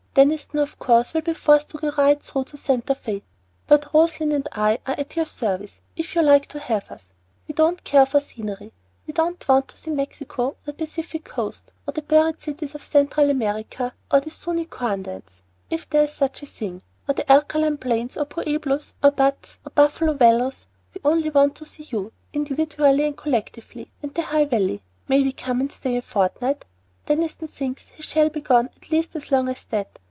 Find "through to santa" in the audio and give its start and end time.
2.21-2.93